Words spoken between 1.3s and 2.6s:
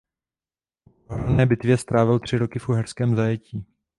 bitvě strávil tři roky